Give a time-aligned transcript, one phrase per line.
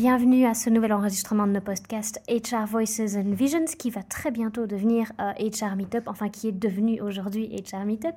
[0.00, 4.30] Bienvenue à ce nouvel enregistrement de nos podcasts HR Voices and Visions qui va très
[4.30, 8.14] bientôt devenir euh, HR Meetup, enfin qui est devenu aujourd'hui HR Meetup,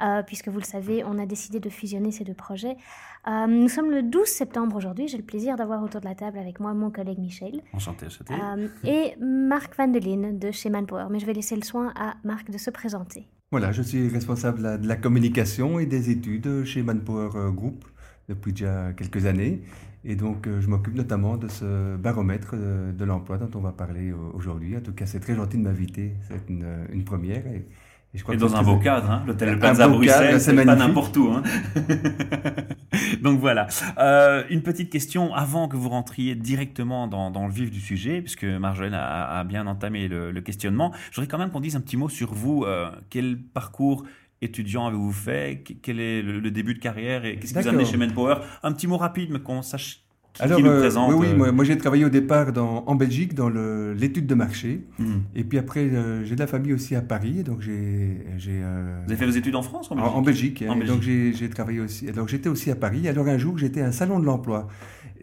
[0.00, 2.78] euh, puisque vous le savez, on a décidé de fusionner ces deux projets.
[3.26, 6.38] Euh, nous sommes le 12 septembre aujourd'hui, j'ai le plaisir d'avoir autour de la table
[6.38, 8.32] avec moi mon collègue Michel Enchanté, enchanté.
[8.32, 9.98] euh, et Marc Van de
[10.32, 13.28] de chez Manpower, mais je vais laisser le soin à Marc de se présenter.
[13.50, 17.84] Voilà, je suis responsable de la- communication et des études chez Manpower euh, Group
[18.28, 19.62] depuis déjà quelques années.
[20.04, 23.72] Et donc, euh, je m'occupe notamment de ce baromètre euh, de l'emploi dont on va
[23.72, 24.76] parler euh, aujourd'hui.
[24.76, 26.14] En tout cas, c'est très gentil de m'inviter.
[26.28, 27.46] C'est une, une première.
[27.46, 27.66] Et,
[28.14, 30.54] et je crois Et que dans un très- beau cadre, hein, l'hôtel Plaza Bruxelles, c'est
[30.54, 31.28] pas n'importe où.
[31.32, 31.42] Hein.
[33.22, 33.66] Donc voilà.
[33.98, 38.20] Euh, une petite question avant que vous rentriez directement dans, dans le vif du sujet,
[38.22, 40.92] puisque Marjolaine a, a bien entamé le, le questionnement.
[41.10, 42.64] Je voudrais quand même qu'on dise un petit mot sur vous.
[42.64, 44.04] Euh, quel parcours
[44.42, 45.62] étudiant avez-vous fait?
[45.64, 48.00] Qu- Quel est le, le début de carrière et qu'est-ce qui vous a amené D'accord.
[48.00, 51.10] chez Manpower Un petit mot rapide, mais qu'on sache qui, Alors, qui nous euh, présente.
[51.12, 54.34] oui, oui, euh, moi, moi, j'ai travaillé au départ dans, en Belgique dans l'étude de
[54.34, 54.84] marché.
[54.98, 55.04] hmm.
[55.34, 57.42] Et puis après, euh, j'ai de la famille aussi à Paris.
[57.42, 58.18] Donc, j'ai.
[58.36, 60.64] j'ai, euh, Vous avez fait vos études en France en Belgique en Belgique?
[60.68, 60.94] En hein, et Belgique.
[60.94, 62.08] Donc j'ai j'ai travaillé aussi.
[62.08, 63.08] Alors j'étais aussi à Paris.
[63.08, 64.68] Alors un jour j'étais à un salon de l'emploi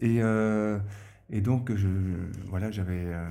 [0.02, 0.18] et
[1.30, 1.88] et donc je
[2.48, 3.26] voilà j'avais euh,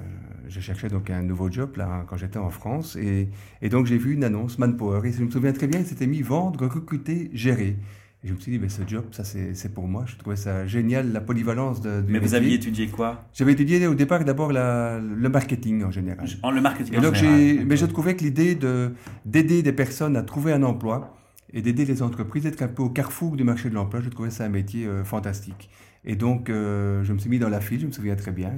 [0.50, 3.30] je cherchais donc un nouveau job là quand j'étais en France et
[3.62, 6.08] et donc j'ai vu une annonce Manpower et je me souviens très bien il s'était
[6.08, 7.78] mis vendre recruter gérer.
[8.24, 10.04] Et je me suis dit mais ce job ça c'est c'est pour moi.
[10.08, 13.24] Je trouvais ça génial la polyvalence de, du Mais vous aviez étudié quoi?
[13.34, 16.28] J'avais étudié au départ d'abord la- le marketing en général.
[16.42, 16.96] En le marketing.
[16.96, 17.40] Et donc général.
[17.40, 18.92] j'ai, mais je trouvais que l'idée de
[19.26, 21.16] d'aider des personnes à trouver un emploi
[21.54, 24.32] et d'aider les entreprises, d'être un peu au carrefour du marché de l'emploi, je trouvais
[24.32, 25.70] ça un métier euh, fantastique.
[26.06, 28.54] Et donc euh, je me suis mis dans la file, je me souviens très bien,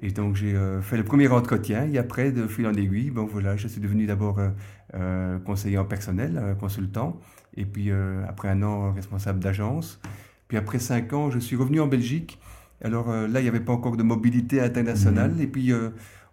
[0.00, 1.88] et donc j'ai euh, fait le premier entretien.
[1.92, 4.38] Et après, de fil en aiguille, bon voilà, je suis devenu d'abord
[4.94, 7.20] euh, conseiller en personnel, consultant,
[7.56, 7.90] et puis
[8.28, 10.00] après un an responsable d'agence.
[10.48, 12.38] Puis après cinq ans, je suis revenu en Belgique.
[12.82, 15.40] Alors là, il n'y avait pas encore de mobilité internationale.
[15.40, 15.72] Et puis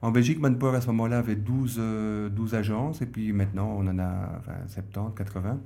[0.01, 3.01] en Belgique, Manpower à ce moment-là avait 12, euh, 12 agences.
[3.01, 5.59] Et puis maintenant, on en a enfin, 70, 80.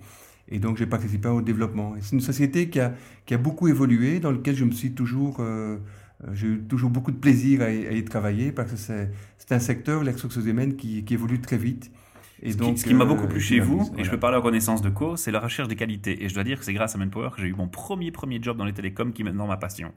[0.48, 1.94] Et donc j'ai participé au développement.
[2.02, 2.94] C'est une société qui a,
[3.26, 5.38] qui a beaucoup évolué, dans laquelle je me suis toujours...
[5.40, 5.78] euh,
[6.24, 9.52] euh, j'ai eu toujours beaucoup de plaisir à y, à y travailler parce que c'est
[9.52, 11.92] un secteur, les ressources humaines, qui, qui évolue très vite.
[12.42, 14.20] Et Ce qui, ce qui m'a euh, beaucoup plu qui chez vous, et je peux
[14.20, 16.24] parler en connaissance de cause, c'est la recherche des qualités.
[16.24, 18.40] Et je dois dire que c'est grâce à Manpower que j'ai eu mon premier premier
[18.42, 19.94] job dans les télécoms qui est maintenant ma passion.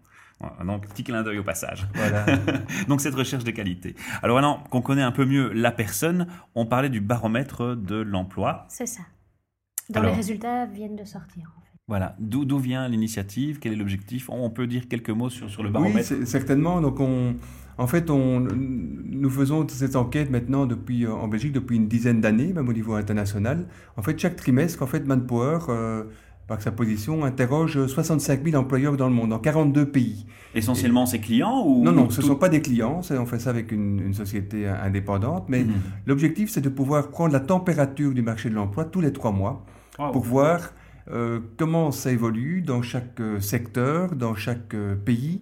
[0.64, 1.88] Donc petit clin d'œil au passage.
[1.94, 2.25] Voilà.
[2.88, 3.97] donc cette recherche des qualités.
[4.22, 8.64] Alors maintenant qu'on connaît un peu mieux la personne, on parlait du baromètre de l'emploi.
[8.69, 9.03] C'est ça.
[9.91, 10.10] Dont Alors.
[10.12, 11.69] les résultats viennent de sortir en fait.
[11.88, 14.28] Voilà, d'où d'où vient l'initiative, quel est l'objectif?
[14.28, 16.06] On peut dire quelques mots sur, sur le Oui, baromètre.
[16.06, 16.82] c'est- certainement.
[16.82, 17.37] Donc, on,
[17.78, 22.21] en fait, on, nous faisons cette enquête maintenant depuis, euh, en Belgique depuis une dizaine
[22.21, 23.66] d'années, même au niveau international.
[23.97, 26.05] En fait, chaque trimestre, en fait, Manpower, euh,
[26.47, 30.26] par sa position, interroge 65 000 employeurs dans le monde, dans 42 pays.
[30.55, 33.25] Essentiellement ses clients ou Non, non, ce ne tout- sont pas des clients, c'est- on
[33.26, 35.72] fait ça avec une, une société indépendante, mais Mhm.
[36.06, 39.65] l'objectif, c'est de pouvoir prendre la température du marché de l'emploi tous les trois mois
[39.98, 40.12] Wow.
[40.12, 40.72] pour voir
[41.10, 45.41] euh, comment ça évolue dans chaque euh, secteur, dans chaque euh, pays,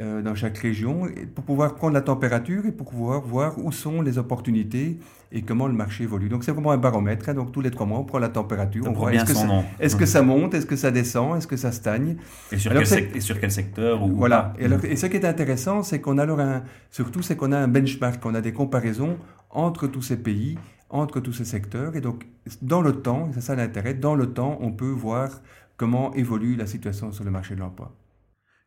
[0.00, 1.02] euh, dans chaque région,
[1.34, 4.98] pour pouvoir prendre la température et pour pouvoir voir où sont les opportunités
[5.30, 6.28] et comment le marché évolue.
[6.30, 8.84] Donc c'est vraiment un baromètre, hein, donc tous les trois mois on prend la température,
[8.84, 11.46] Ça on voit bien est-ce que, est-ce que ça monte, est-ce que ça descend, est-ce
[11.48, 12.16] que ça stagne.
[12.52, 14.54] Et sur, Alors, quel, c'est- sec- et sur quel secteur ou Voilà.
[14.56, 14.62] pas?
[14.62, 17.52] Et, alors- et ce qui est intéressant, c'est qu'on a alors un, surtout, c'est qu'on
[17.52, 19.18] a un benchmark, on a des comparaisons
[19.50, 20.56] entre tous ces pays,
[20.90, 21.96] entre tous ces secteurs.
[21.96, 22.26] Et donc,
[22.62, 25.42] dans le temps, c'est ça l'intérêt, dans le temps, on peut voir
[25.76, 27.94] comment évolue la situation sur le marché de l'emploi.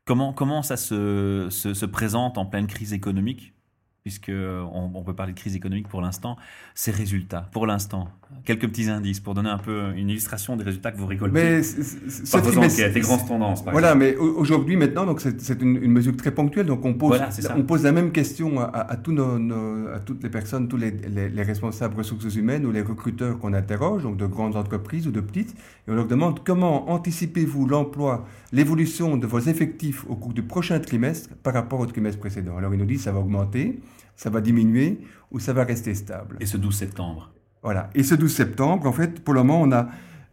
[0.05, 3.53] Comment, comment ça se, se, se présente en pleine crise économique?
[4.03, 6.35] Puisque euh, on, peut parler de crise économique pour l'instant,
[6.73, 8.07] ces résultats, pour l'instant,
[8.45, 11.33] quelques petits indices pour donner un peu une illustration des résultats que vous récoltez.
[11.35, 11.61] Mais
[12.31, 14.05] par vos enquêtes, des grandes tendances, par Voilà, exemple.
[14.05, 16.65] mais au- aujourd'hui, maintenant, donc c'est une, une mesure très ponctuelle.
[16.65, 19.89] Donc on pose, Voilà, on pose la même question à, à- à tous nos, nos-
[19.89, 23.53] à toutes les personnes, tous les, les- les responsables ressources humaines ou les recruteurs qu'on
[23.53, 25.51] interroge, donc de grandes entreprises ou de petites,
[25.87, 30.79] et on leur demande comment anticipez-vous l'emploi, l'évolution de vos effectifs au cours du prochain
[30.79, 32.57] trimestre par rapport au trimestre précédent.
[32.57, 33.79] Alors ils nous disent ça va augmenter,
[34.21, 34.99] ça va diminuer
[35.31, 36.37] ou ça va rester stable.
[36.39, 37.31] Et ce 12 septembre.
[37.63, 37.89] Voilà.
[37.95, 39.87] Et ce 12 septembre, en fait, pour le moment, on a,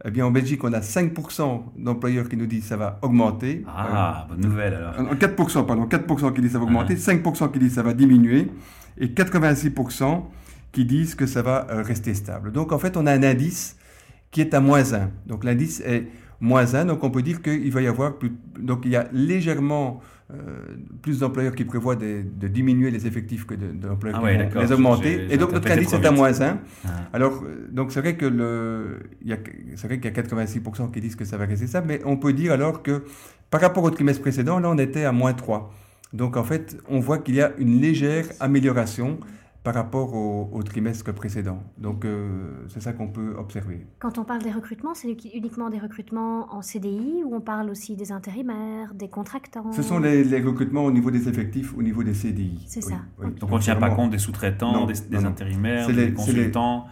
[0.05, 3.65] eh bien, en Belgique, on a 5% d'employeurs qui nous disent ça va augmenter.
[3.67, 4.93] Ah, bonne nouvelle alors.
[4.99, 8.51] Euh, 4%, pardon, 4% qui disent ça va augmenter, 5% qui disent ça va diminuer,
[8.99, 10.23] et 86%
[10.71, 12.51] qui disent que ça va euh, rester stable.
[12.51, 13.75] Donc, en fait, on a un indice
[14.29, 15.09] qui est à moins 1.
[15.25, 16.05] Donc, l'indice est
[16.39, 19.07] moins 1, donc on peut dire qu'il va y avoir plus, donc il y a
[19.11, 19.99] légèrement
[21.01, 25.27] plus d'employeurs qui prévoient de, diminuer les effectifs que d'employeurs de, qui vont les augmenter.
[25.29, 26.59] Et donc notre indice est à moins 1.
[26.85, 26.89] Ah.
[27.13, 29.37] Alors, donc c'est vrai que le, il y a,
[29.75, 32.17] c'est vrai qu'il y a 86% qui disent que ça va rester ça, mais on
[32.17, 33.03] peut dire alors que
[33.49, 35.73] par rapport au trimestre précédent, là on était à moins 3.
[36.13, 39.19] Donc en fait, on voit qu'il y a une légère amélioration
[39.63, 41.61] par rapport au, trimestre précédent.
[41.77, 43.85] Donc euh, c'est ça qu'on peut observer.
[43.99, 47.95] Quand on parle des recrutements, c'est uniquement des recrutements en CDI ou on parle aussi
[47.95, 49.71] des intérimaires, des contractants?
[49.71, 52.63] Ce sont les, recrutements au niveau des effectifs, au niveau des CDI.
[52.67, 52.99] C'est ça.
[53.19, 56.87] Donc on ne tient pas compte des sous-traitants, des, intérimaires, des consultants?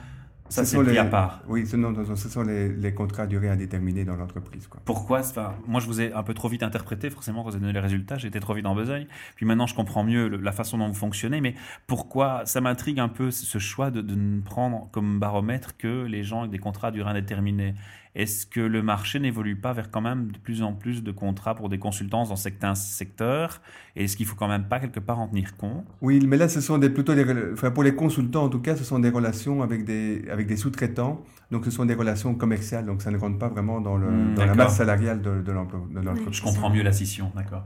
[0.49, 1.41] Ça, c'est pris à part.
[1.47, 1.77] Oui, ce,
[2.15, 4.67] ce sont les, contrats à durée indéterminée dans l'entreprise.
[4.85, 7.61] Pourquoi enfin, Moi, je vous ai un peu trop vite interprété, forcément, quand vous avez
[7.61, 9.07] donné les résultats, j'étais trop vite en besogne.
[9.35, 11.55] Puis maintenant, je comprends mieux la façon dont vous fonctionnez, mais
[11.85, 16.23] pourquoi Ça m'intrigue un peu ce choix de, de ne prendre comme baromètre que les
[16.23, 17.73] gens avec des contrats à durée indéterminée.
[18.17, 21.53] Est-ce que le marché n'évolue pas vers quand même de plus en plus de contrats
[21.53, 23.61] pour des consultants dans certains secteurs?
[23.95, 25.85] Et est-ce qu'il faut quand même pas quelque part en tenir compte?
[26.01, 27.13] Oui, mais là, ce sont des, plutôt
[27.53, 30.57] enfin, pour les consultants en tout cas, ce sont des relations avec des, avec des
[30.57, 31.23] sous-traitants.
[31.49, 32.85] Donc, ce sont des relations commerciales.
[32.85, 35.51] Donc, ça ne rentre pas vraiment dans, le, hmm, dans la masse salariale de, de
[35.51, 35.97] l'entreprise.
[36.31, 37.63] je comprends mieux la scission, d'accord.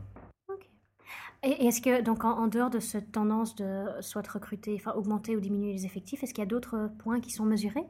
[1.43, 5.39] Et est-ce que, donc, en, dehors de cette tendance de soit recruter, enfin, augmenter ou
[5.39, 7.85] diminuer les effectifs, est-ce qu'il y a d'autres points qui sont mesurés?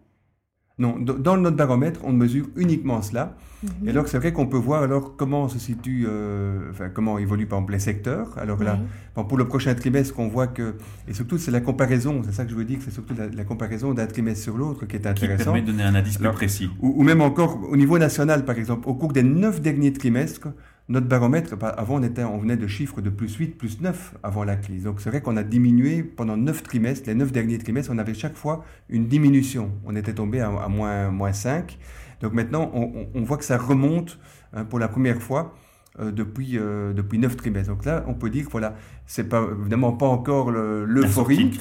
[0.79, 3.35] Non, dans notre baromètre, on mesure uniquement cela.
[3.63, 3.88] Mhm.
[3.88, 7.45] Et alors, c'est vrai qu'on peut voir alors comment se situe, euh, enfin, comment évolue
[7.45, 8.35] par exemple les secteurs.
[8.38, 8.79] Alors là,
[9.13, 10.75] pour le prochain trimestre, on voit que,
[11.07, 13.94] et surtout c'est la comparaison, c'est ça que je veux dire, c'est surtout la, comparaison
[13.94, 15.38] d'un trimestre sur l'autre qui est intéressant.
[15.38, 16.69] Qui permet de donner un indice plus précis.
[16.79, 20.47] Ou, ou, même encore au niveau national, par exemple, au cours des neuf derniers trimestres,
[20.89, 24.44] notre baromètre, avant on, était, on venait de chiffres de plus 8, plus 9 avant
[24.44, 24.83] la crise.
[24.83, 28.13] Donc c'est vrai qu'on a diminué pendant 9 trimestres, les 9 derniers trimestres, on avait
[28.13, 29.72] chaque fois une diminution.
[29.86, 31.78] On était tombé à, moins, moins 5.
[32.22, 34.19] Donc maintenant on, voit que ça remonte
[34.54, 35.56] hein, pour la première fois
[36.00, 37.69] euh, depuis, euh, depuis 9 trimestres.
[37.69, 38.75] Donc là on peut dire que voilà,
[39.06, 41.51] c'est pas, évidemment pas encore l'euphorie,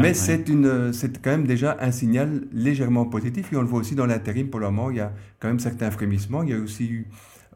[0.00, 3.80] mais c'est une c'est quand même déjà un signal légèrement positif et on le voit
[3.80, 6.42] aussi dans l'intérim pour le moment, il y a quand même certains frémissements.
[6.44, 7.08] Il y a aussi eu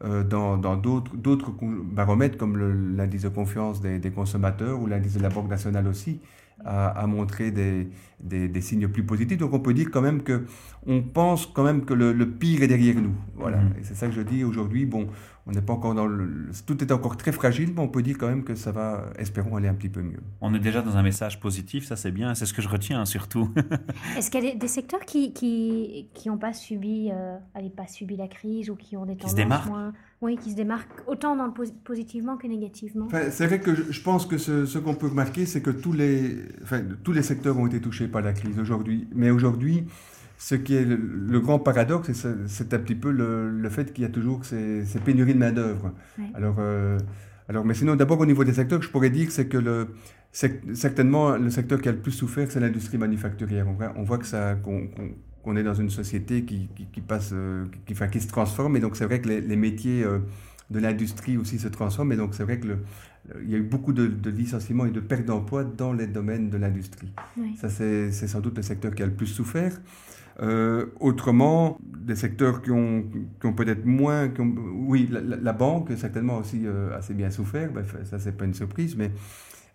[0.03, 5.87] dans d'autres baromètres comme l'indice de confiance des, consommateurs ou l'indice de la Banque nationale
[5.87, 6.21] aussi
[6.65, 7.89] a, a montré des,
[8.21, 9.39] des, des, signes plus positifs.
[9.39, 10.45] Donc on peut dire quand même que
[10.87, 13.15] on pense quand même que le, pire est derrière nous.
[13.37, 13.59] Voilà.
[13.59, 13.75] Mmh.
[13.81, 14.87] Et c'est ça que je dis aujourd'hui.
[14.87, 15.09] Bon,
[15.47, 18.17] on n'est pas encore dans le, tout est encore très fragile, mais on peut dire
[18.19, 20.21] quand même que ça va, espérons, aller un petit peu mieux.
[20.41, 23.05] On est déjà dans un message positif, ça c'est bien, c'est ce que je retiens
[23.05, 23.51] surtout.
[24.17, 27.37] Est-ce qu'il y a des, secteurs qui qui qui n'ont pas subi, euh,
[27.77, 31.35] pas subi la crise ou qui ont des tendances moins, oui, qui se démarquent autant
[31.37, 31.53] dans le
[31.85, 33.09] positivement que négativement.
[33.31, 36.37] c'est vrai que je, pense que ce, ce qu'on peut remarquer, c'est que tous les,
[36.63, 39.87] enfin, tous les secteurs ont été touchés par la crise aujourd'hui, mais aujourd'hui
[40.41, 42.11] ce qui est le, grand paradoxe,
[42.47, 45.93] c'est un petit peu le, fait qu'il y a toujours ces, pénuries de main-d'œuvre.
[46.33, 46.99] Alors, euh,
[47.47, 49.89] alors, mais sinon, d'abord au niveau des secteurs, je pourrais dire c'est que le,
[50.33, 53.69] certainement le secteur qui a le plus souffert, c'est l'industrie manufacturière.
[53.69, 57.67] On voit, on voit que ça, qu'on est dans une société qui, qui, passe, euh,
[57.85, 60.21] qui, se transforme, et donc c'est vrai que les, métiers euh,
[60.71, 62.79] de l'industrie aussi se transforment, et donc c'est vrai que le,
[63.43, 66.57] il y a eu beaucoup de, licenciements et de pertes d'emplois dans les domaines de
[66.57, 67.13] l'industrie.
[67.61, 69.79] Ça, c'est sans doute le secteur qui a le plus souffert.
[70.43, 73.05] Euh, autrement, des secteurs qui ont,
[73.41, 74.31] qui ont peut-être moins...
[74.39, 78.97] oui, la, banque, certainement aussi euh, assez bien souffert, ben, ça c'est pas une surprise,
[78.97, 79.11] mais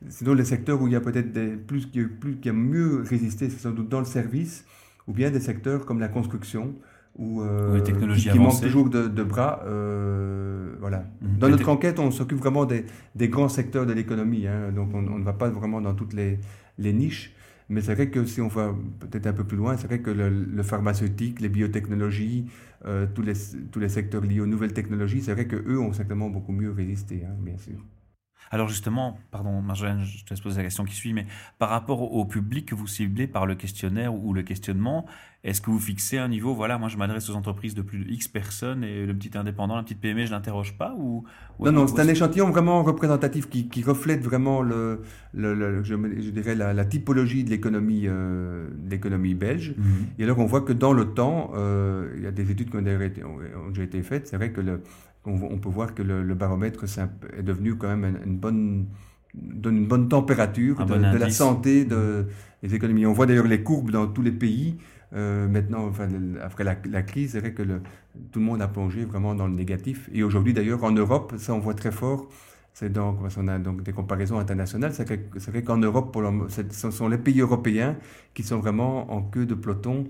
[0.10, 3.04] sinon les secteurs où il y a peut-être des, plus, qui, plus, qui a mieux
[3.08, 4.66] résisté, c'est sans doute dans le service,
[5.08, 6.74] ou bien des secteurs comme la construction,
[7.18, 7.94] où, euh, qui,
[8.30, 9.62] qui manquent toujours de, bras.
[10.80, 11.06] voilà.
[11.22, 11.38] Mhm.
[11.38, 15.06] Dans notre enquête, on s'occupe vraiment des, des, grands secteurs de l'économie, hein, donc on,
[15.06, 16.40] on, ne va pas vraiment dans toutes les,
[16.80, 17.36] les niches.
[17.70, 20.12] Mais c'est vrai que si on va peut-être un peu plus loin, c'est vrai que
[20.12, 22.46] le, pharmaceutique, les biotechnologies,
[22.86, 26.72] euh, tous, les, secteurs liés aux nouvelles technologies, c'est vrai qu'eux ont certainement beaucoup mieux
[26.72, 27.80] résisté, hein, bien sûr.
[28.52, 31.26] Alors justement, pardon Marjolaine, je te laisse poser la question qui suit, mais
[31.58, 35.06] par rapport au public que vous ciblez par le questionnaire ou le questionnement,
[35.46, 38.10] est-ce que vous fixez un niveau, voilà, moi je m'adresse aux entreprises de plus de
[38.10, 41.24] X personnes et le petit indépendant, la petite PME, je l'interroge pas ou,
[41.60, 45.02] Non, non, c'est un échantillon vraiment représentatif qui, qui reflète vraiment le,
[45.36, 45.96] le, je,
[46.32, 49.76] dirais la, typologie de l'économie euh, l'économie belge.
[49.78, 49.86] Mhm.
[50.18, 52.78] Et alors on voit que dans le temps, euh, il y a des études qui
[52.78, 54.82] ont déjà été, ont déjà été faites, c'est vrai que le,
[55.28, 58.88] on, peut voir que le, baromètre est, devenu quand même une, bonne
[59.34, 62.28] donne une bonne température de, la santé de,
[62.64, 63.06] des économies.
[63.06, 64.78] On voit d'ailleurs les courbes dans tous les pays.
[65.14, 66.10] Euh, maintenant, enfin,
[66.42, 67.82] après la, crise, c'est vrai que le,
[68.32, 70.10] tout le monde a plongé vraiment dans le négatif.
[70.14, 72.28] Et aujourd'hui, d'ailleurs, en Europe, ça on voit très fort.
[72.74, 74.94] C'est donc, on a donc des comparaisons internationales.
[74.94, 77.96] C'est vrai qu'en Europe, pour ce sont les pays européens
[78.34, 80.06] qui sont vraiment en queue de peloton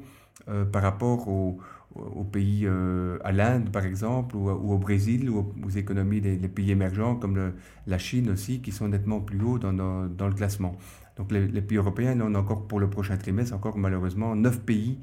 [0.49, 1.59] euh, par rapport aux,
[1.95, 7.15] au pays, à l'Inde par exemple, ou, au Brésil, ou aux, économies des, pays émergents
[7.15, 7.53] comme
[7.87, 10.75] la Chine aussi, qui sont nettement plus hauts dans, dans, le classement.
[11.15, 14.99] Donc les, pays européens, on a encore pour le prochain trimestre, encore malheureusement, neuf pays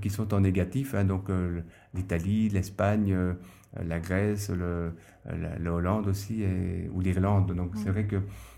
[0.00, 1.28] qui sont en négatif, hein, donc
[1.94, 3.16] l'Italie, l'Espagne,
[3.82, 4.92] la Grèce, le,
[5.26, 7.54] la, Hollande aussi, et, ou l'Irlande.
[7.54, 8.16] Donc c'est vrai que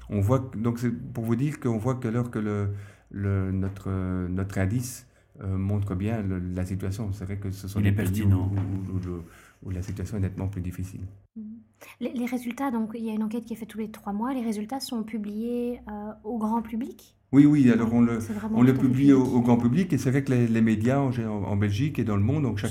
[0.09, 2.69] on voit, donc c'est pour vous dire qu'on voit que alors que le,
[3.11, 3.91] le, notre,
[4.29, 5.07] notre indice
[5.43, 6.25] euh, montre bien
[6.55, 10.49] la situation, c'est vrai que ce sont des pays où, où, la situation est nettement
[10.49, 11.03] plus difficile.
[11.39, 12.13] Mm-hmm.
[12.15, 14.33] Les, résultats, donc il y a une enquête qui est faite tous les trois mois,
[14.33, 17.17] les résultats sont publiés euh, au grand public?
[17.33, 18.19] Oui, oui, alors on le,
[18.55, 21.99] on le publie au, grand public et c'est vrai que les, médias en, en, Belgique
[21.99, 22.71] et dans le monde donc chaque,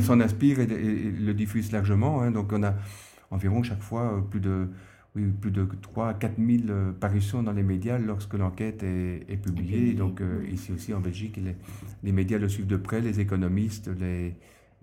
[0.00, 2.20] s'en inspirent et, le diffusent largement.
[2.20, 2.74] Hein, donc on a
[3.30, 4.68] environ chaque fois euh, plus de,
[5.16, 9.40] oui, plus de 3 à 4 000 euh, parutions dans les médias lorsque l'enquête est,
[9.40, 9.94] publiée.
[9.94, 11.54] donc euh, ici aussi en Belgique, les,
[12.02, 14.34] les, médias le suivent de près, les économistes, les...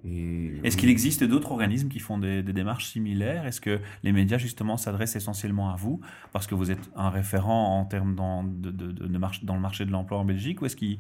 [0.04, 3.46] Est-ce qu'il existe d'autres organismes qui font des, démarches similaires?
[3.46, 7.80] Est-ce que les médias justement s'adressent essentiellement à vous parce que vous êtes un référent
[7.80, 9.08] en termes dans, de, de, de,
[9.44, 10.98] dans le marché de l'emploi en Belgique ou est-ce qu'ils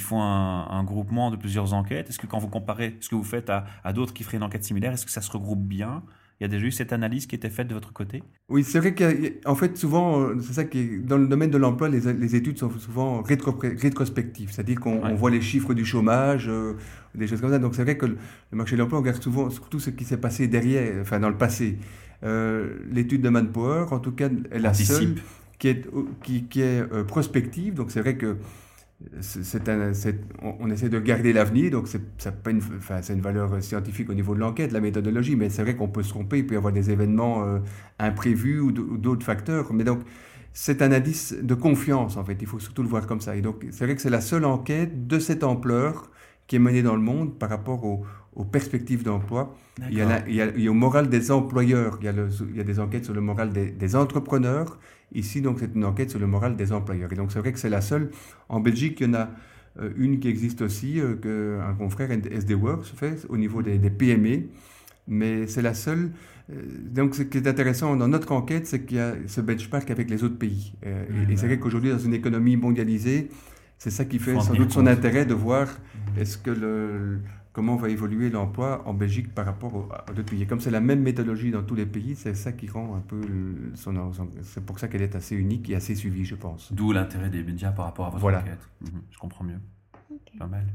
[0.00, 2.08] font un, un, groupement de plusieurs enquêtes?
[2.08, 4.42] Est-ce que quand vous comparez ce que vous faites à, à d'autres qui feraient une
[4.42, 6.02] enquête similaire, est-ce que ça se regroupe bien?
[6.40, 8.22] Il y a déjà eu cette analyse qui était faite de votre côté?
[8.48, 11.58] Oui, c'est vrai qu'en fait, souvent, euh, c'est ça qui est, dans le domaine de
[11.58, 16.72] l'emploi, les, les, études sont souvent rétrospectives, c'est-à-dire qu'on voit les chiffres du chômage, euh,
[17.14, 17.58] des choses comme ça.
[17.58, 18.16] Donc c'est vrai que le,
[18.52, 21.36] marché de l'emploi, on regarde souvent surtout ce qui s'est passé derrière, enfin dans le
[21.36, 21.76] passé.
[22.24, 25.16] Euh, l'étude de Manpower, en tout cas, est la seule
[25.58, 25.86] qui est,
[26.22, 27.74] qui, qui est prospective.
[27.74, 28.38] Donc c'est vrai que
[29.20, 29.68] c'est
[30.42, 32.02] on, essaie de garder l'avenir, donc c'est
[32.46, 35.88] une, enfin, une valeur scientifique au niveau de l'enquête, la méthodologie, mais c'est vrai qu'on
[35.88, 37.58] peut se tromper, il peut y avoir des événements euh,
[37.98, 39.72] imprévus ou d'autres facteurs.
[39.72, 40.00] Mais donc,
[40.52, 43.36] c'est un indice de confiance, en fait, il faut surtout le voir comme ça.
[43.36, 46.10] Et donc, c'est vrai que c'est la seule enquête de cette ampleur
[46.46, 48.04] qui est menée dans le monde par rapport aux,
[48.52, 49.54] perspectives d'emploi.
[49.90, 52.80] Il, il, y a au moral des employeurs, il y a, il y a des
[52.80, 54.78] enquêtes sur le moral des, des entrepreneurs,
[55.12, 57.12] Ici, donc, c'est une enquête sur le moral des employeurs.
[57.12, 58.10] Et donc, c'est vrai que c'est la seule.
[58.48, 59.30] En Belgique, il y en a
[59.80, 64.44] euh, une qui existe aussi, euh, qu'un confrère SD Works fait au niveau des, PME,
[65.08, 66.10] mais c'est la seule.
[66.52, 66.62] Euh,
[66.92, 70.10] donc, ce qui est intéressant dans notre enquête, c'est qu'il y a ce benchmark avec
[70.10, 70.74] les autres pays.
[70.82, 73.30] et, c'est vrai qu'aujourd'hui, dans une économie mondialisée,
[73.78, 75.68] c'est ça qui fait sans doute son intérêt de voir
[76.18, 77.20] est-ce que le
[77.52, 80.46] comment va évoluer l'emploi en Belgique par rapport aux, autres pays.
[80.46, 83.20] Comme c'est la même méthodologie dans tous les pays, c'est ça qui rend un peu
[83.74, 86.72] son, c'est pour ça qu'elle est assez unique et assez suivie, je pense.
[86.72, 88.68] D'où l'intérêt des médias par rapport à votre enquête.
[88.80, 89.60] Mhm, je comprends mieux.
[90.38, 90.66] Pas mal.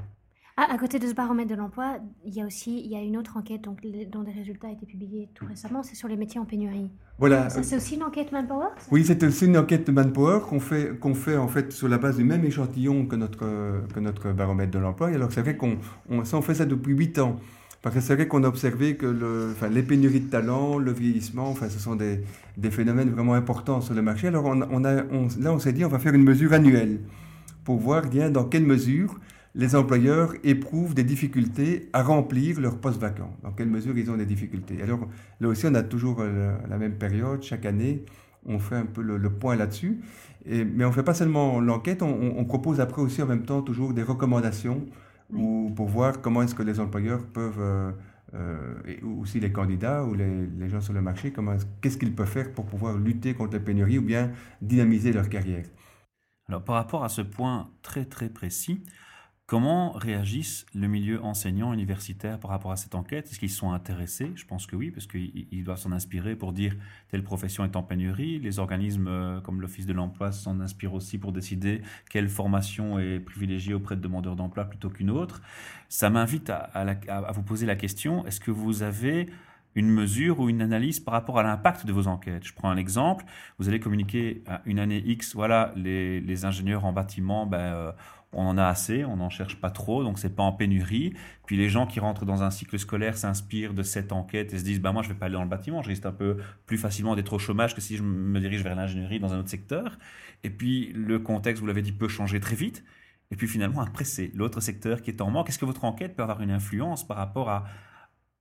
[0.57, 3.01] Ah, à côté de ce baromètre de l'emploi, il y a aussi il y a
[3.01, 6.15] une autre enquête donc, dont des résultats ont été publiés tout récemment, c'est sur les
[6.15, 6.89] métiers en pénurie.
[7.19, 7.49] Voilà.
[7.49, 11.13] Ça, c'est aussi une enquête Manpower Oui, c'est aussi une enquête Manpower qu'on fait, qu'on
[11.13, 13.39] fait en fait sur la base du même échantillon que notre,
[13.93, 15.09] que notre baromètre de l'emploi.
[15.09, 15.77] alors c'est vrai qu'on
[16.09, 17.35] on, on fait ça depuis 8 ans.
[17.81, 20.91] Parce que c'est vrai qu'on a observé que le, enfin, les pénuries de talents, le
[20.91, 22.21] vieillissement, enfin, ce sont des,
[22.57, 24.27] des phénomènes vraiment importants sur le marché.
[24.29, 27.01] Alors on, on a, on, là, on s'est dit, on va faire une mesure annuelle
[27.63, 29.19] pour voir bien dans quelle mesure
[29.55, 33.35] les employeurs éprouvent des difficultés à remplir leurs postes vacants.
[33.41, 34.81] Dans quelle mesure ils ont des difficultés?
[34.81, 35.07] Alors
[35.39, 38.03] là aussi, on a toujours euh, la même période, chaque année,
[38.45, 40.01] on fait un peu le, point là-dessus.
[40.45, 43.93] mais on ne fait pas seulement l'enquête, on, propose après aussi en même temps toujours
[43.93, 44.85] des recommandations
[45.33, 47.91] ou, pour voir comment est-ce que les employeurs peuvent, euh,
[48.35, 51.33] euh, et aussi les candidats ou les, les gens sur le marché,
[51.81, 54.31] qu'est-ce qu'ils peuvent faire pour pouvoir lutter contre les pénuries ou bien
[54.61, 55.65] dynamiser leur carrière?
[56.47, 58.83] Alors par rapport à ce point très très précis,
[59.47, 63.27] Comment réagissent le milieu enseignant universitaire par rapport à cette enquête?
[63.29, 64.31] Est-ce qu'ils sont intéressés?
[64.33, 66.75] Je pense que oui, parce qu'ils doivent s'en inspirer pour dire
[67.09, 68.39] telle profession est en pénurie.
[68.39, 73.19] Les organismes euh, comme l'Office de l'emploi s'en inspirent aussi pour décider quelle formation est
[73.19, 75.43] privilégiée auprès de demandeurs d'emploi plutôt qu'une autre.
[75.89, 79.29] Ça m'invite à, à, vous poser la question, est-ce que vous avez
[79.75, 82.45] une mesure ou une analyse par rapport à l'impact de vos enquêtes.
[82.45, 83.25] Je prends un exemple.
[83.59, 87.91] Vous allez communiquer à une année X, voilà, les, ingénieurs en bâtiment, ben, euh,
[88.35, 91.13] on en a assez, on n'en cherche pas trop, donc c'est pas en pénurie.
[91.45, 94.63] Puis les gens qui rentrent dans un cycle scolaire s'inspirent de cette enquête et se
[94.63, 96.77] disent bah moi je vais pas aller dans le bâtiment, je risque un peu plus
[96.77, 99.97] facilement d'être au chômage que si je me dirige vers l'ingénierie dans un autre secteur.
[100.43, 102.83] Et puis le contexte, vous l'avez dit, peut changer très vite.
[103.31, 105.49] Et puis finalement après c'est l'autre secteur qui est en manque.
[105.49, 107.65] Est-ce que votre enquête peut avoir une influence par rapport à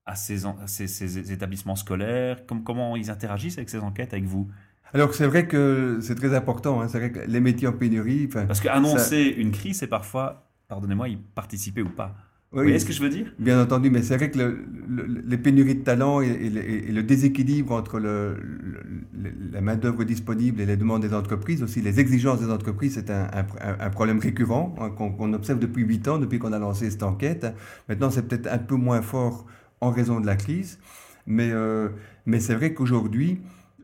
[0.06, 2.40] à ces, ces, établissements scolaires?
[2.64, 4.48] Comment ils interagissent avec ces enquêtes avec vous?
[4.92, 6.88] Alors c'est vrai que c'est très important, hein.
[6.88, 8.28] c'est vrai que les métiers en pénurie...
[8.28, 12.14] Parce qu'annoncer une crise, c'est parfois, pardonnez-moi, y participer ou pas.
[12.54, 13.32] Vous voyez ce que je veux dire?
[13.40, 14.64] Bien entendu, mais c'est vrai que
[15.26, 18.36] les pénuries de talent et, le déséquilibre entre le,
[19.52, 23.90] la main-d'œuvre disponible et les demandes des entreprises, aussi les exigences des entreprises, c'est un,
[23.90, 27.44] problème récurrent hein, qu'on observe depuis huit ans, depuis qu'on a lancé cette enquête.
[27.88, 29.46] Maintenant, c'est peut-être un peu moins fort
[29.84, 30.78] en raison de la crise,
[31.26, 31.88] mais, euh,
[32.26, 33.40] mais c'est vrai qu'aujourd'hui,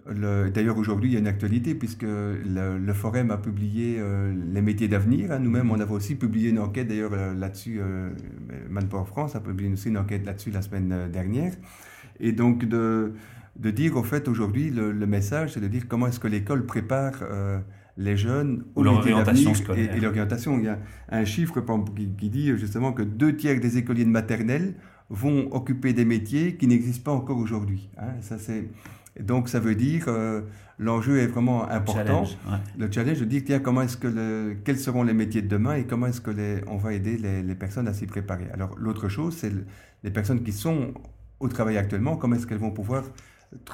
[0.09, 4.89] D'ailleurs, aujourd'hui, il y a une actualité puisque le, Forum a publié euh, les métiers
[4.89, 5.31] d'avenir.
[5.31, 5.39] Hein.
[5.39, 7.79] Nous-mêmes, on avait aussi publié une enquête, d'ailleurs, euh, là-dessus.
[7.81, 8.11] Euh,
[8.69, 11.53] Manpower France a publié aussi une enquête là-dessus la semaine dernière.
[12.19, 13.13] Et donc, de,
[13.57, 17.23] de dire, au fait, aujourd'hui, le, message, c'est de dire comment est-ce que l'école prépare
[17.97, 20.59] les jeunes aux métiers d'avenir et, et l'orientation.
[20.59, 20.79] Il y a
[21.11, 24.75] un chiffre qui, dit justement que deux tiers des écoliers de maternelle
[25.11, 27.91] vont occuper des métiers qui n'existent pas encore aujourd'hui.
[27.99, 28.13] Hein.
[28.23, 28.69] Ça, c'est
[29.19, 30.43] donc ça veut dire euh,
[30.79, 32.25] l'enjeu est vraiment important.
[32.79, 35.85] Le challenge de dire tiens, comment est-ce que quels seront les métiers de demain et
[35.85, 38.47] comment est-ce que les, on va aider les, personnes à s'y préparer?
[38.55, 39.53] Alors l'autre chose, c'est
[40.05, 40.95] les personnes qui sont
[41.41, 43.05] au travail actuellement, comment est-ce qu'elles vont pouvoir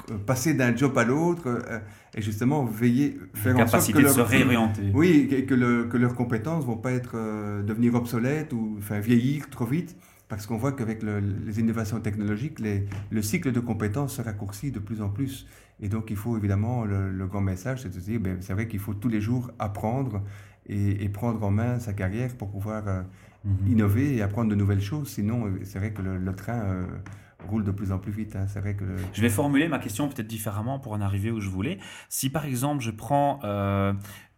[0.09, 1.79] euh, passer d'un job à l'autre euh,
[2.15, 4.91] et justement veiller faire en sorte que de se réorienter.
[4.93, 7.15] Oui, que, que, leurs compétences vont pas être
[7.63, 9.95] devenir obsolètes ou enfin vieillir trop vite
[10.29, 15.01] parce qu'on voit qu'avec les innovations technologiques, le cycle de compétences se raccourcit de plus
[15.01, 15.47] en plus.
[15.79, 18.79] Et donc, il faut évidemment, le, grand message, c'est de dire, ben, c'est vrai qu'il
[18.79, 20.21] faut tous les jours apprendre
[20.67, 23.01] et, prendre en main sa carrière pour pouvoir euh,
[23.45, 23.67] mhm.
[23.67, 25.07] innover et apprendre de nouvelles choses.
[25.07, 26.85] Sinon, euh, c'est vrai que le, train euh,
[27.47, 28.35] roule de plus en plus vite.
[28.35, 28.47] Hein.
[28.47, 31.49] C'est vrai que Je vais formuler ma question peut-être différemment pour en arriver où je
[31.49, 31.77] voulais.
[32.09, 33.39] Si par exemple, je prends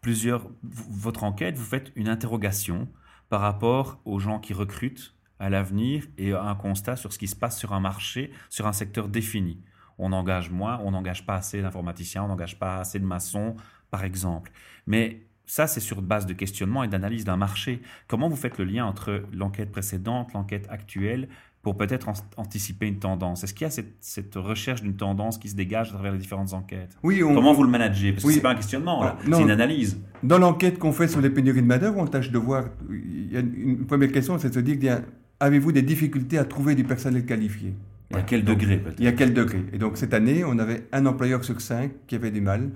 [0.01, 2.87] plusieurs, votre enquête, vous faites une interrogation
[3.29, 7.35] par rapport aux gens qui recrutent à l'avenir et un constat sur ce qui se
[7.35, 9.61] passe sur un marché, sur un secteur défini.
[9.97, 13.55] On engage moins, on n'engage pas assez d'informaticiens, on n'engage pas assez de maçons,
[13.91, 14.51] par exemple.
[14.87, 17.81] Mais ça, c'est sur base de questionnement et d'analyse d'un marché.
[18.07, 21.27] Comment vous faites le lien entre l'enquête précédente, l'enquête actuelle,
[21.63, 23.43] pour peut-être anticiper une tendance?
[23.43, 26.53] Est-ce qu'il y a cette, recherche d'une tendance qui se dégage à travers les différentes
[26.53, 26.95] enquêtes?
[27.03, 27.19] Oui.
[27.19, 28.13] Comment vous le managez?
[28.13, 29.99] Parce que ce n'est pas un questionnement, c'est une analyse.
[30.21, 32.65] Dans l'enquête qu'on fait sur les pénuries de main-d'œuvre, on tâche de voir.
[32.89, 35.01] Il y a une première question, c'est de se dire
[35.39, 37.73] avez-vous des difficultés à trouver du personnel qualifié?
[38.11, 39.01] Et à quel degré peut-être?
[39.01, 39.63] Et à quel degré?
[39.71, 42.69] Et donc cette année, on avait un employeur sur cinq qui avait du mal.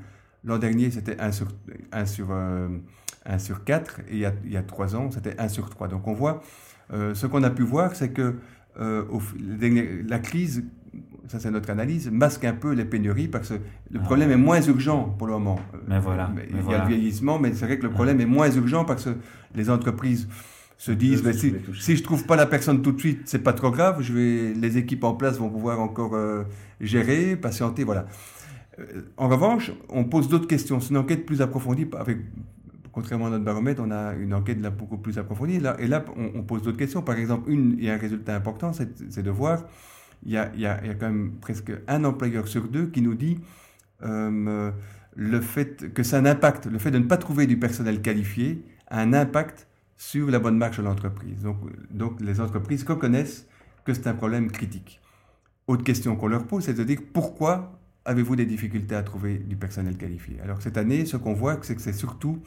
[0.43, 1.47] L'an dernier, c'était un sur,
[1.91, 2.67] un sur, euh,
[3.37, 4.01] sur 4.
[4.01, 5.87] Et il y, a, il y a 3 ans, c'était un sur 3.
[5.87, 6.43] Donc on voit,
[6.91, 8.35] euh, ce qu'on a pu voir, c'est que
[8.79, 9.03] euh,
[10.07, 10.65] la crise,
[11.27, 13.55] ça c'est notre analyse, masque un peu les pénuries parce que
[13.89, 14.03] le ah.
[14.03, 15.59] problème est moins urgent pour le moment.
[15.87, 16.31] Mais voilà.
[16.49, 19.05] il y a le vieillissement, mais c'est vrai que le problème est moins urgent parce
[19.05, 19.15] que
[19.55, 20.27] les entreprises
[20.83, 23.53] se disent ben, si, si, je trouve pas la personne tout de suite, c'est pas
[23.53, 26.43] trop grave, je vais, les équipes en place vont pouvoir encore euh,
[26.81, 28.05] gérer, patienter, voilà.
[28.79, 30.81] Euh, en revanche, on pose d'autres questions.
[30.81, 31.87] C'est une enquête plus approfondie.
[31.97, 32.17] Avec,
[32.91, 35.61] contrairement à notre baromètre, on a une enquête là beaucoup plus approfondie.
[35.61, 37.01] Là, et là, on, pose d'autres questions.
[37.01, 39.63] Par exemple, une, il y a un résultat important, c'est de voir,
[40.25, 42.67] il y, a, il, y a, il y, a, quand même presque un employeur sur
[42.67, 43.39] deux qui nous dit
[44.03, 44.69] euh,
[45.15, 48.01] le fait que ça a un impact, le fait de ne pas trouver du personnel
[48.01, 51.41] qualifié a un impact sur la bonne marche de l'entreprise.
[51.41, 51.57] Donc,
[51.91, 53.47] donc les entreprises reconnaissent
[53.85, 55.01] que c'est un problème critique.
[55.67, 59.55] Autre question qu'on leur pose, c'est de dire pourquoi avez-vous des difficultés à trouver du
[59.55, 60.39] personnel qualifié?
[60.41, 62.41] Alors cette année, ce qu'on voit, c'est que c'est surtout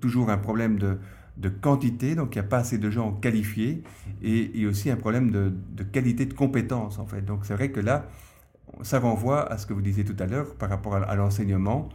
[0.00, 0.98] toujours un problème de,
[1.36, 3.82] de quantité, donc il n'y a pas assez de gens qualifiés,
[4.22, 7.22] et, a aussi un problème de, de qualité de compétences en fait.
[7.22, 8.06] Donc c'est vrai que là,
[8.82, 11.88] ça renvoie à ce que vous disiez tout à l'heure par rapport à l'enseignement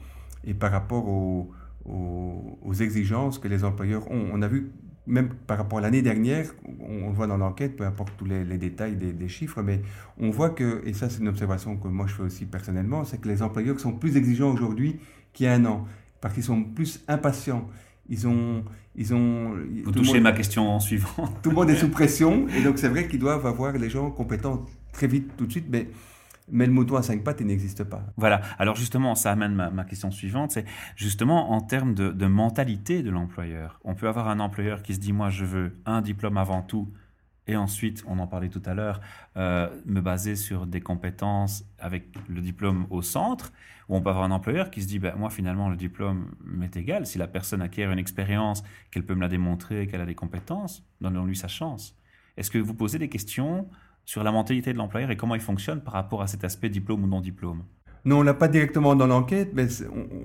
[0.44, 1.52] et par rapport au,
[1.90, 4.30] aux, exigences que les employeurs ont.
[4.32, 4.72] On a vu,
[5.08, 8.44] même par rapport à l'année dernière, on, le voit dans l'enquête, peu importe tous les,
[8.58, 9.82] détails des, chiffres, mais
[10.18, 13.20] on voit que, et ça c'est une observation que moi je fais aussi personnellement, c'est
[13.20, 15.00] que les employeurs sont plus exigeants aujourd'hui
[15.34, 15.86] qu'il y a un an,
[16.22, 17.68] parce qu'ils sont plus impatients.
[18.12, 18.64] Ils ont,
[18.96, 19.54] ils ont.
[19.86, 21.42] Vous touchez ma question suivante.
[21.44, 24.10] Tout le monde est sous pression, et donc c'est vrai qu'ils doivent avoir les gens
[24.10, 25.90] compétents très vite, tout de suite, mais
[26.52, 28.04] mais le mouton à cinq pattes, il n'existe pas.
[28.18, 28.42] Voilà.
[28.58, 33.80] Alors justement, ça amène ma, question suivante, c'est justement en termes de, mentalité de l'employeur.
[33.84, 36.92] On peut avoir un employeur qui se dit, moi, je veux un diplôme avant tout,
[37.48, 39.02] et ensuite, on en parlait tout à l'heure,
[39.36, 43.52] euh, me baser sur des compétences avec le diplôme au centre,
[43.88, 46.78] ou on peut avoir un employeur qui se dit, ben, moi, finalement, le diplôme m'est
[46.78, 47.08] égal.
[47.08, 50.86] Si la personne acquiert une expérience, qu'elle peut me la démontrer, qu'elle a des compétences,
[51.02, 51.98] donnons-lui sa chance.
[52.38, 53.68] Est-ce que vous posez des questions
[54.10, 57.04] sur la mentalité de l'employeur et comment il fonctionne par rapport à cet aspect diplôme
[57.04, 57.62] ou non diplôme
[58.06, 59.68] non, on l'a pas directement dans l'enquête, mais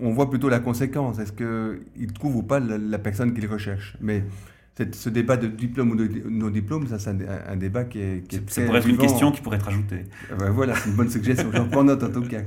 [0.01, 1.19] on, voit plutôt la conséquence.
[1.19, 3.97] Est-ce qu'il trouve ou pas la, personne qu'il recherche?
[4.01, 4.23] Mais
[4.77, 8.51] ce débat de diplôme ou de non-diplôme, ça c'est un, débat qui est, qui est
[8.51, 10.05] Ça pourrait être une question qui pourrait être ajoutée.
[10.33, 11.49] Eh ben voilà, c'est une bonne suggestion.
[11.53, 12.41] J'en prends note en tout cas.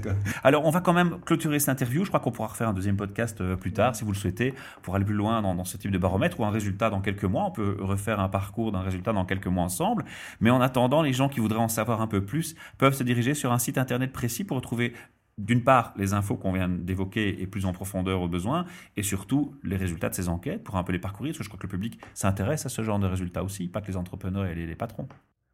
[0.43, 2.03] Alors, on va quand même clôturer cette interview.
[2.03, 4.53] Je crois qu'on pourra refaire un deuxième podcast euh, plus tard, si vous le souhaitez,
[4.81, 7.45] pour aller plus loin dans, ce type de baromètre ou un résultat dans quelques mois.
[7.45, 10.03] On peut refaire un parcours d'un résultat dans quelques mois ensemble.
[10.41, 13.35] Mais en attendant, les gens qui voudraient en savoir un peu plus peuvent se diriger
[13.35, 14.93] sur un site internet précis pour retrouver
[15.37, 19.55] d'une part, les infos qu'on vient d'évoquer et plus en profondeur au besoin, et surtout
[19.63, 21.67] les résultats de ces enquêtes pour un peu les parcourir, parce que je crois que
[21.67, 24.75] le public s'intéresse à ce genre de résultats aussi, pas que les entrepreneurs et les,
[24.75, 25.07] patrons.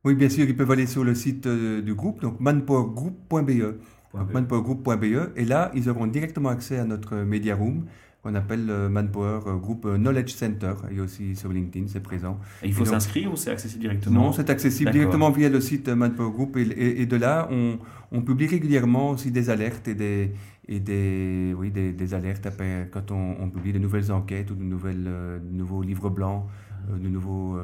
[0.05, 3.77] Oui, bien sûr, ils peuvent aller sur le site euh, du groupe, donc manpowergroup.be.
[4.13, 7.85] manpowergroup.be, et là, ils auront directement accès à notre media room
[8.23, 10.73] qu'on appelle le Manpower euh, Group euh, Knowledge Center.
[10.89, 12.39] Et aussi sur LinkedIn, c'est présent.
[12.63, 15.89] Et il faut s'inscrire ou c'est accessible directement Non, c'est accessible directement via le site
[15.89, 16.57] Manpower Group.
[16.57, 17.77] Et, de là, on,
[18.13, 20.31] on, publie régulièrement aussi des alertes et des,
[20.69, 24.55] et des, oui, des, des alertes après, quand on, on, publie de nouvelles enquêtes ou
[24.55, 26.45] de, nouvelles, euh, de nouveaux livres blancs,
[26.89, 27.57] de nouveaux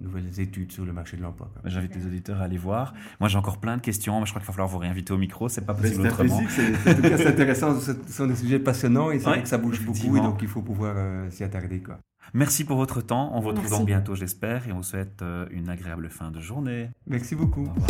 [0.00, 1.50] nouvelles études sur le marché de l'emploi.
[1.64, 2.94] J'invite les auditeurs à aller voir.
[3.20, 5.18] Moi, j'ai encore plein de questions, mais je crois qu'il va falloir vous réinviter au
[5.18, 5.48] micro.
[5.48, 6.40] C'est pas possible autrement.
[6.48, 7.78] C'est, en tout cas, c'est intéressant.
[7.80, 10.48] Ce sont des sujets passionnants et c'est vrai que ça bouge beaucoup et donc il
[10.48, 11.80] faut pouvoir euh, s'y attarder.
[11.80, 11.98] Quoi.
[12.34, 13.30] Merci pour votre temps.
[13.34, 16.40] On vous retrouve donc bientôt, j'espère, et on vous souhaite euh, une agréable fin de
[16.40, 16.90] journée.
[17.06, 17.64] Merci beaucoup.
[17.64, 17.88] Au revoir.